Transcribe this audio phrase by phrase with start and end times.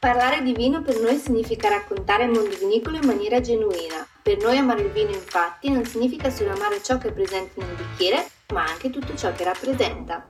[0.00, 4.06] Parlare di vino per noi significa raccontare il mondo vinicolo in maniera genuina.
[4.22, 7.74] Per noi amare il vino infatti non significa solo amare ciò che è presente nel
[7.74, 10.26] bicchiere, ma anche tutto ciò che rappresenta.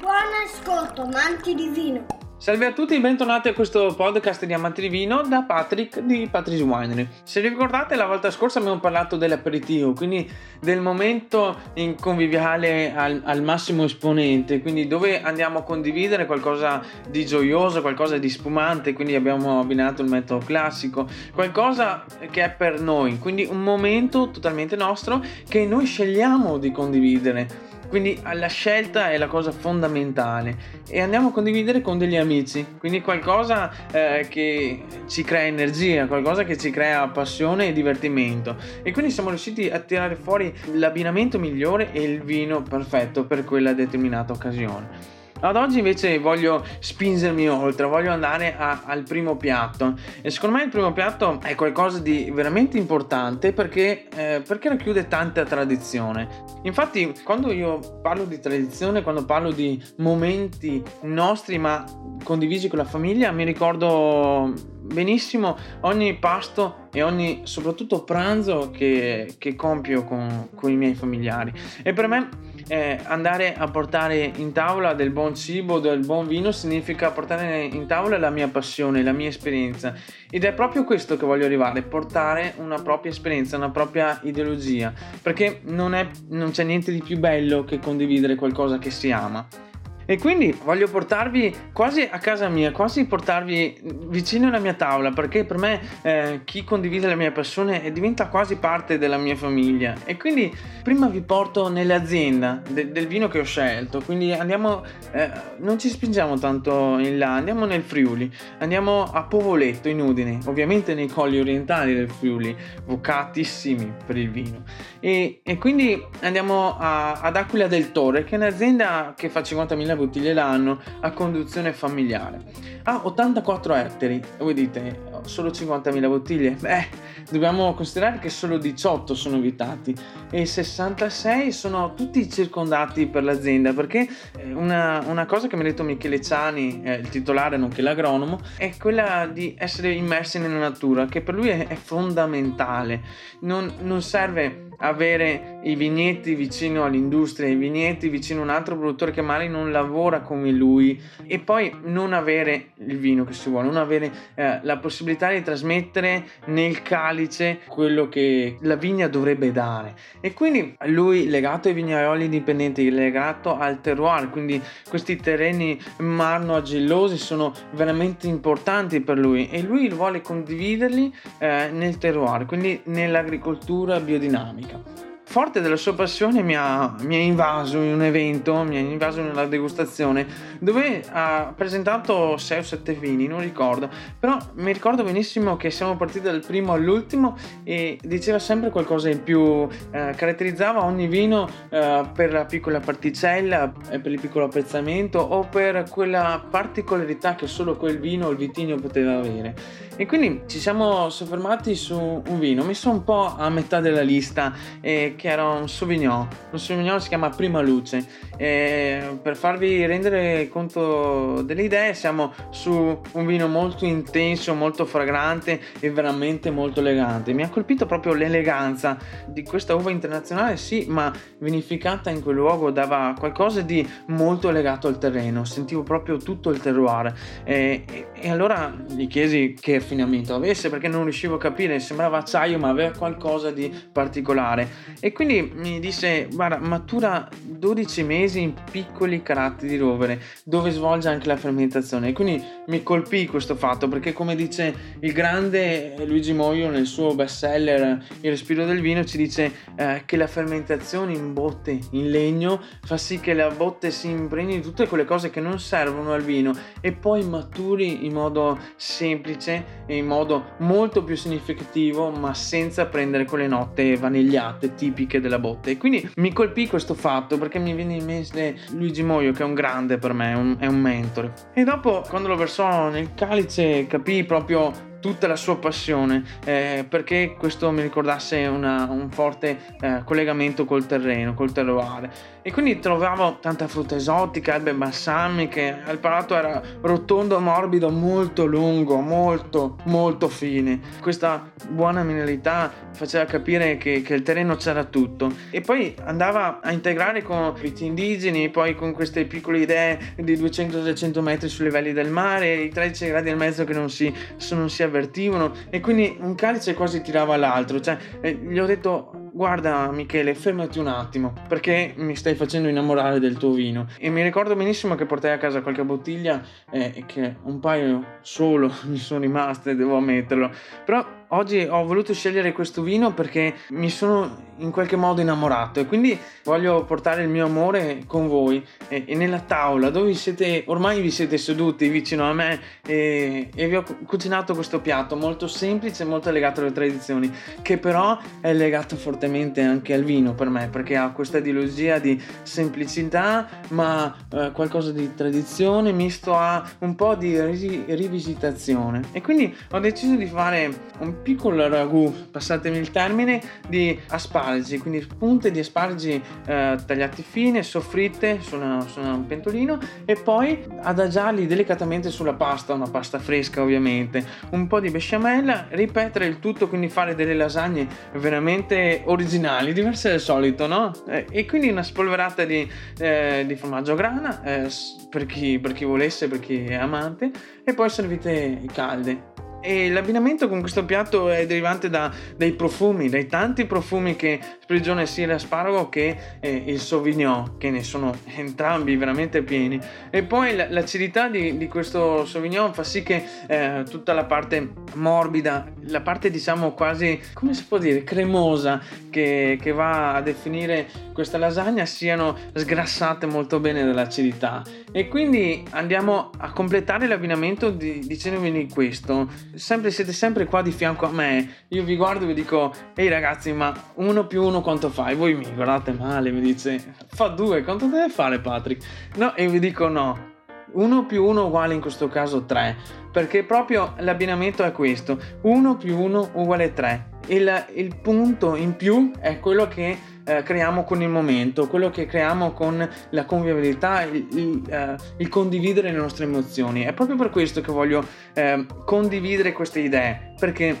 [0.00, 2.17] Buon ascolto, amanti di vino!
[2.40, 6.28] Salve a tutti e bentornati a questo podcast di Amanti di Vino da Patrick di
[6.30, 7.08] Patrick's Winery.
[7.24, 10.30] Se ricordate la volta scorsa abbiamo parlato dell'aperitivo, quindi
[10.60, 17.26] del momento in conviviale al, al, massimo esponente, quindi dove andiamo a condividere qualcosa di
[17.26, 23.18] gioioso, qualcosa di spumante, quindi abbiamo abbinato il metodo classico, qualcosa che è per noi,
[23.18, 29.26] quindi un momento totalmente nostro che noi scegliamo di condividere quindi la scelta è la
[29.26, 30.56] cosa fondamentale
[30.88, 36.44] e andiamo a condividere con degli amici, quindi qualcosa eh, che ci crea energia, qualcosa
[36.44, 38.56] che ci crea passione e divertimento.
[38.82, 43.72] E quindi siamo riusciti a tirare fuori l'abbinamento migliore e il vino perfetto per quella
[43.72, 45.17] determinata occasione.
[45.40, 50.64] Ad oggi invece voglio spingermi oltre, voglio andare a, al primo piatto e secondo me
[50.64, 56.28] il primo piatto è qualcosa di veramente importante perché, eh, perché racchiude tanta tradizione.
[56.62, 61.84] Infatti quando io parlo di tradizione, quando parlo di momenti nostri ma
[62.24, 64.52] condivisi con la famiglia, mi ricordo
[64.92, 71.52] benissimo ogni pasto e ogni soprattutto pranzo che, che compio con, con i miei familiari
[71.82, 72.28] e per me
[72.68, 77.86] eh, andare a portare in tavola del buon cibo, del buon vino, significa portare in
[77.86, 79.94] tavola la mia passione, la mia esperienza.
[80.30, 85.60] Ed è proprio questo che voglio arrivare, portare una propria esperienza, una propria ideologia, perché
[85.64, 89.67] non, è, non c'è niente di più bello che condividere qualcosa che si ama.
[90.10, 95.44] E quindi voglio portarvi quasi a casa mia, quasi portarvi vicino alla mia tavola, perché
[95.44, 99.92] per me eh, chi condivide la mia passione diventa quasi parte della mia famiglia.
[100.06, 100.50] E quindi
[100.82, 105.90] prima vi porto nell'azienda de- del vino che ho scelto, quindi andiamo, eh, non ci
[105.90, 111.38] spingiamo tanto in là, andiamo nel Friuli, andiamo a Povoletto in Udine, ovviamente nei colli
[111.38, 114.62] orientali del Friuli, vocatissimi per il vino.
[115.00, 119.96] E, e quindi andiamo a, ad Aquila del Torre, che è un'azienda che fa 50.000
[119.98, 122.42] bottiglie l'anno a conduzione familiare.
[122.84, 126.50] Ha 84 ettari e voi dite solo 50.000 bottiglie?
[126.52, 126.86] Beh,
[127.30, 129.94] dobbiamo considerare che solo 18 sono vietati
[130.30, 135.64] e 66 sono tutti circondati per l'azienda perché eh, una, una cosa che mi ha
[135.66, 141.06] detto Michele Ciani, eh, il titolare nonché l'agronomo, è quella di essere immersi nella natura
[141.06, 143.02] che per lui è, è fondamentale.
[143.40, 149.10] Non, non serve avere i vigneti vicino all'industria, i vigneti vicino a un altro produttore
[149.10, 153.66] che magari non lavora come lui e poi non avere il vino che si vuole,
[153.66, 159.94] non avere eh, la possibilità di trasmettere nel calice quello che la vigna dovrebbe dare.
[160.20, 167.52] E quindi lui legato ai vignaioli indipendenti, legato al terroir, quindi questi terreni marno-agellosi sono
[167.72, 174.67] veramente importanti per lui e lui vuole condividerli eh, nel terroir, quindi nell'agricoltura biodinamica.
[174.68, 174.97] 힘들어.
[175.38, 179.20] Forte della sua passione mi ha, mi ha, invaso in un evento, mi ha invaso
[179.20, 180.26] in degustazione
[180.58, 183.88] dove ha presentato 6 o 7 vini, non ricordo,
[184.18, 189.22] però mi ricordo benissimo che siamo partiti dal primo all'ultimo e diceva sempre qualcosa in
[189.22, 195.20] più, eh, caratterizzava ogni vino eh, per la piccola particella, eh, per il piccolo apprezzamento
[195.20, 199.86] o per quella particolarità che solo quel vino o il vitigno poteva avere.
[200.00, 204.54] E quindi ci siamo soffermati su un vino, messo un po' a metà della lista,
[204.80, 206.28] eh, che era un Sauvignon.
[206.52, 208.06] Un Sauvignon si chiama Prima Luce.
[208.36, 215.60] E per farvi rendere conto delle idee, siamo su un vino molto intenso, molto fragrante
[215.80, 217.32] e veramente molto elegante.
[217.32, 218.96] Mi ha colpito proprio l'eleganza
[219.26, 224.86] di questa uva internazionale, sì, ma vinificata in quel luogo dava qualcosa di molto legato
[224.86, 225.44] al terreno.
[225.44, 227.12] Sentivo proprio tutto il terroir.
[227.42, 232.18] E, e, e allora gli chiesi che raffinamento avesse perché non riuscivo a capire, sembrava
[232.18, 234.68] acciaio ma aveva qualcosa di particolare
[235.00, 241.08] e quindi mi disse guarda matura 12 mesi in piccoli caratteri di rovere dove svolge
[241.08, 242.08] anche la fermentazione.
[242.08, 247.14] E quindi mi colpì questo fatto perché come dice il grande Luigi Moio nel suo
[247.14, 252.60] bestseller Il respiro del vino ci dice eh, che la fermentazione in botte in legno
[252.82, 256.22] fa sì che la botte si impregni di tutte quelle cose che non servono al
[256.22, 263.24] vino e poi maturi in modo semplice in modo molto più significativo ma senza prendere
[263.24, 265.76] quelle note vanigliate tipiche della botte.
[265.76, 269.54] Quindi mi colpì questo fatto perché mi viene in mente Luigi Moio che è un
[269.54, 271.32] grande per me, un, è un mentore.
[271.54, 277.34] E dopo quando lo versò nel calice capì proprio tutta la sua passione eh, perché
[277.38, 282.10] questo mi ricordasse una, un forte eh, collegamento col terreno, col terroir.
[282.42, 289.00] E quindi trovavo tanta frutta esotica, erbe balsamiche, il palato era rotondo, morbido, molto lungo,
[289.00, 290.80] molto, molto fine.
[291.00, 295.30] Questa buona mineralità faceva capire che, che il terreno c'era tutto.
[295.50, 301.20] E poi andava a integrare con viti indigeni, poi con queste piccole idee di 200-300
[301.20, 304.12] metri sui livelli del mare, i 13 gradi e mezzo che non si,
[304.52, 305.52] non si avvertivano.
[305.70, 307.80] E quindi un calice quasi tirava l'altro.
[307.80, 313.20] Cioè, eh, gli ho detto guarda Michele, fermati un attimo, perché mi stai facendo innamorare
[313.20, 313.86] del tuo vino.
[313.98, 318.18] E mi ricordo benissimo che portai a casa qualche bottiglia eh, e che un paio
[318.22, 320.50] solo mi sono rimaste, devo ammetterlo.
[320.84, 325.86] Però oggi ho voluto scegliere questo vino perché mi sono in qualche modo innamorato e
[325.86, 328.64] quindi voglio portare il mio amore con voi.
[328.88, 333.68] E, e nella tavola dove siete, ormai vi siete seduti vicino a me e, e
[333.68, 338.96] vi ho cucinato questo piatto molto semplice, molto legato alle tradizioni, che però è legato
[338.96, 344.92] fortemente anche al vino per me perché ha questa ideologia di semplicità ma eh, qualcosa
[344.92, 349.02] di tradizione misto a un po' di rivisitazione.
[349.12, 355.06] E quindi ho deciso di fare un piccolo ragù, passatemi il termine, di asparagi, quindi
[355.18, 361.46] punte di asparagi eh, tagliati fine, soffritte su, una, su, un pentolino e poi adagiarli
[361.46, 366.88] delicatamente sulla pasta, una pasta fresca ovviamente, un po' di besciamella, ripetere il tutto, quindi
[366.88, 370.92] fare delle lasagne veramente originali, diverse dal solito, no?
[371.08, 372.68] Eh, e quindi una spolverata di,
[372.98, 374.68] eh, di formaggio grana eh,
[375.10, 377.30] per chi, per chi volesse, per chi è amante,
[377.64, 379.37] e poi servite calde.
[379.60, 385.04] E l'abbinamento con questo piatto è derivante da, dai profumi, dai tanti profumi che sprigiona
[385.04, 389.80] sia l'asparago che eh, il sauvignon, che ne sono entrambi veramente pieni.
[390.10, 395.66] E poi l'acidità di, di questo sauvignon fa sì che eh, tutta la parte morbida,
[395.86, 401.36] la parte diciamo quasi, come si può dire, cremosa che, che va a definire questa
[401.36, 404.62] lasagna siano sgrassate molto bene dall'acidità.
[404.92, 411.06] E quindi andiamo a completare l'abbinamento di, dicendovi questo sempre, siete sempre qua di fianco
[411.06, 411.64] a me.
[411.68, 415.14] Io vi guardo e vi dico, ehi ragazzi, ma uno più uno quanto fai?
[415.14, 418.84] Voi mi guardate male, mi dice, fa due, quanto deve fare Patrick?
[419.16, 420.26] No, e vi dico no.
[420.70, 422.76] 1 più 1 uguale in questo caso 3,
[423.10, 427.06] perché proprio l'abbinamento è questo, 1 più 1 uguale 3.
[427.28, 429.96] Il, il punto in più è quello che
[430.28, 435.28] eh, creiamo con il momento, quello che creiamo con la convivialità, il, il, eh, il,
[435.28, 436.82] condividere le nostre emozioni.
[436.82, 438.04] È proprio per questo che voglio
[438.34, 440.76] eh, condividere queste idee, perché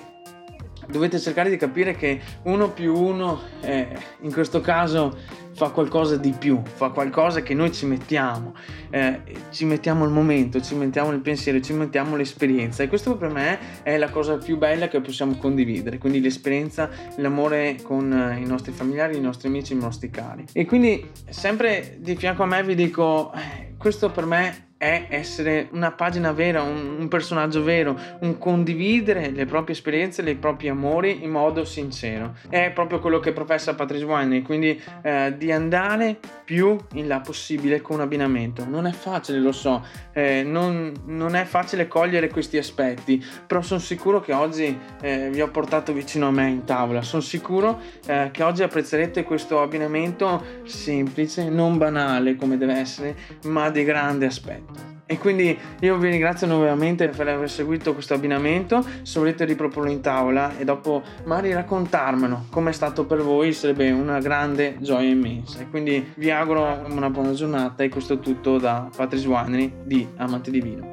[0.90, 3.88] dovete cercare di capire che uno più uno, eh,
[4.20, 5.16] in questo caso,
[5.58, 8.54] fa qualcosa di più, fa qualcosa che noi ci mettiamo,
[8.90, 9.20] eh,
[9.50, 13.82] ci mettiamo il momento, ci mettiamo il pensiero, ci mettiamo l'esperienza e questo per me
[13.82, 18.70] è la cosa più bella che possiamo condividere, quindi l'esperienza, l'amore con eh, i nostri
[18.70, 20.44] familiari, i nostri amici, i nostri cari.
[20.52, 25.68] E quindi sempre di fianco a me vi dico, eh, questo per me è essere
[25.72, 31.24] una pagina vera, un, un, personaggio vero, un condividere le proprie esperienze, i propri amori
[31.24, 32.36] in modo sincero.
[32.48, 37.80] È proprio quello che professa Patrice Wine, quindi eh, di andare più in là possibile
[37.80, 38.64] con un abbinamento.
[38.64, 43.80] Non è facile, lo so, eh, non, non, è facile cogliere questi aspetti, però sono
[43.80, 47.02] sicuro che oggi eh, vi ho portato vicino a me in tavola.
[47.02, 53.16] Sono sicuro eh, che oggi apprezzerete questo abbinamento semplice, non banale come deve essere,
[53.46, 54.88] ma di grande aspetto.
[55.10, 58.84] E quindi io vi ringrazio nuovamente per aver seguito questo abbinamento.
[59.00, 63.90] Se volete riproporlo in tavola e dopo magari raccontarmelo come è stato per voi, sarebbe
[63.90, 65.60] una grande gioia immensa.
[65.60, 70.06] E quindi vi auguro una buona giornata e questo è tutto da Patrice Winery di
[70.16, 70.90] Amante di Vino.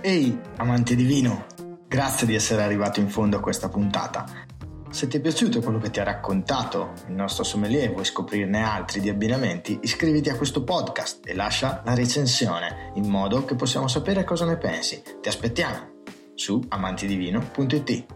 [0.00, 1.44] Ehi, amante di vino!
[1.86, 4.47] Grazie di essere arrivato in fondo a questa puntata.
[4.90, 8.62] Se ti è piaciuto quello che ti ha raccontato il nostro sommelier e vuoi scoprirne
[8.62, 13.86] altri di abbinamenti, iscriviti a questo podcast e lascia la recensione in modo che possiamo
[13.86, 15.02] sapere cosa ne pensi.
[15.20, 16.02] Ti aspettiamo
[16.34, 18.06] su amantidivino.it.